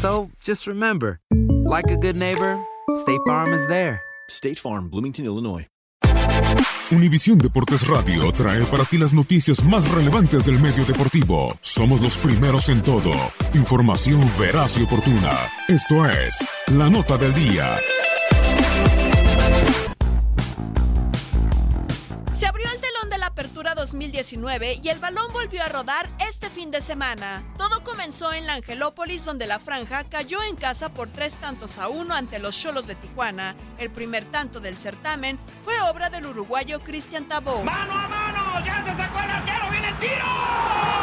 [0.00, 1.20] So just remember,
[1.66, 2.58] like a good neighbor,
[2.94, 4.00] State Farm is there.
[4.30, 5.66] State Farm, Bloomington, Illinois.
[6.90, 11.54] Univisión Deportes Radio trae para ti las noticias más relevantes del medio deportivo.
[11.60, 13.12] Somos los primeros en todo.
[13.52, 15.36] Información veraz y oportuna.
[15.68, 17.76] Esto es La Nota del Día.
[24.30, 27.42] 2019 y el balón volvió a rodar este fin de semana.
[27.56, 31.88] Todo comenzó en la Angelópolis, donde la franja cayó en casa por tres tantos a
[31.88, 33.56] uno ante los Cholos de Tijuana.
[33.78, 37.64] El primer tanto del certamen fue obra del uruguayo Cristian Tabó.
[37.64, 38.64] ¡Mano a mano!
[38.64, 39.70] ¡Ya se sacó el arquero!
[39.70, 40.99] ¡Viene el tiro!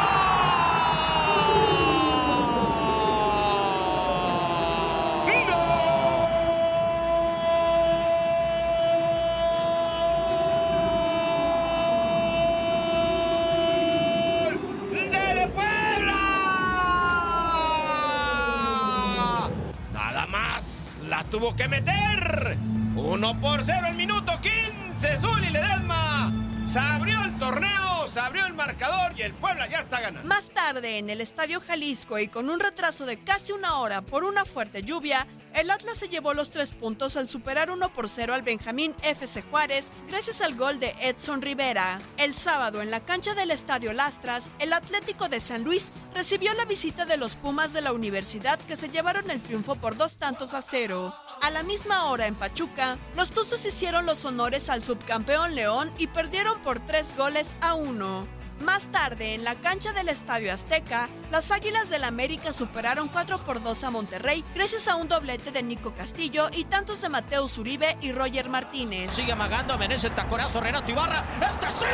[21.30, 22.58] Tuvo que meter.
[22.96, 25.20] 1 por 0 el minuto 15.
[25.20, 26.34] Zuli Ledesma.
[26.66, 30.28] Se abrió el torneo, se abrió el marcador y el Puebla ya está ganando.
[30.28, 34.26] Más tarde, en el Estadio Jalisco y con un retraso de casi una hora por
[34.26, 35.28] una fuerte lluvia,
[35.58, 39.42] el Atlas se llevó los tres puntos al superar 1 por 0 al Benjamín FC
[39.42, 42.00] Juárez gracias al gol de Edson Rivera.
[42.18, 46.66] El sábado, en la cancha del Estadio Lastras, el Atlético de San Luis recibió la
[46.66, 50.54] visita de los Pumas de la Universidad que se llevaron el triunfo por dos tantos
[50.54, 51.16] a cero.
[51.42, 56.06] A la misma hora en Pachuca, los Tuzos hicieron los honores al subcampeón León y
[56.06, 58.37] perdieron por tres goles a uno.
[58.62, 63.62] Más tarde, en la cancha del Estadio Azteca, las Águilas del América superaron 4 por
[63.62, 67.98] 2 a Monterrey gracias a un doblete de Nico Castillo y tantos de Mateus Uribe
[68.02, 69.12] y Roger Martínez.
[69.12, 71.24] Sigue amagando, amenaza el tacorazo Renato Ibarra.
[71.48, 71.86] ¡Este sí!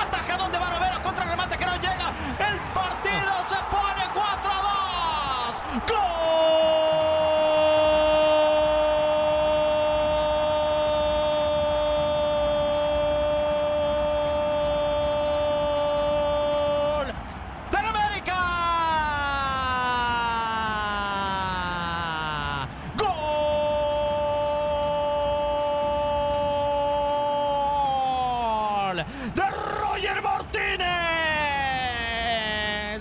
[0.00, 1.74] Atajadón de Barovero contra el remate que no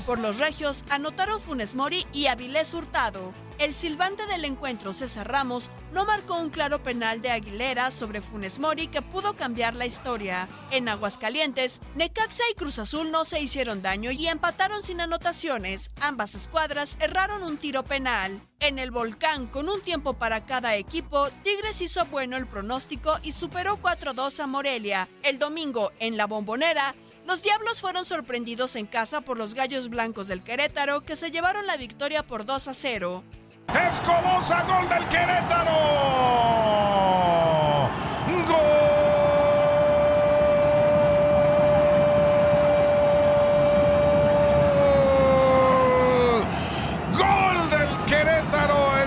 [0.05, 3.33] Por los regios anotaron Funes Mori y Avilés Hurtado.
[3.57, 8.59] El silbante del encuentro, César Ramos, no marcó un claro penal de Aguilera sobre Funes
[8.59, 10.49] Mori que pudo cambiar la historia.
[10.71, 15.89] En Aguascalientes, Necaxa y Cruz Azul no se hicieron daño y empataron sin anotaciones.
[16.01, 18.41] Ambas escuadras erraron un tiro penal.
[18.59, 23.31] En el volcán, con un tiempo para cada equipo, Tigres hizo bueno el pronóstico y
[23.31, 25.07] superó 4-2 a Morelia.
[25.21, 30.27] El domingo, en la bombonera, los Diablos fueron sorprendidos en casa por los Gallos Blancos
[30.27, 33.23] del Querétaro que se llevaron la victoria por 2 a 0.
[33.89, 35.71] Escobosa, gol del Querétaro.
[47.17, 49.03] Gol del Querétaro.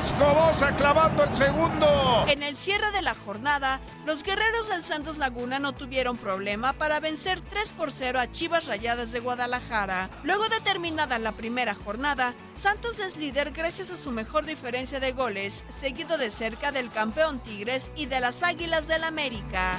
[0.76, 2.24] Clavando el segundo.
[2.28, 7.00] En el cierre de la jornada, los guerreros del Santos Laguna no tuvieron problema para
[7.00, 10.10] vencer 3 por 0 a Chivas Rayadas de Guadalajara.
[10.22, 15.12] Luego de terminada la primera jornada, Santos es líder gracias a su mejor diferencia de
[15.12, 19.78] goles, seguido de cerca del campeón Tigres y de las Águilas del América.